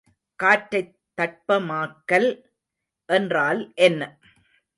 [0.39, 2.29] காற்றைத் தட்பமாக்கல்
[3.09, 4.01] என்றால் என்ன?